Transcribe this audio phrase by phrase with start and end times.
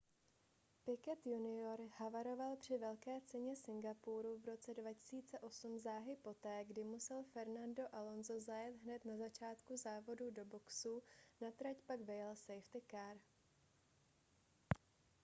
[0.85, 7.83] piquet jr havaroval při velké ceně singapuru v roce 2008 záhy poté kdy musel fernando
[7.93, 11.03] alonso zajet hned na začátku závodů do boxů
[11.41, 13.17] na trať pak vyjel safety car